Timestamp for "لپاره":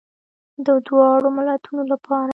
1.91-2.29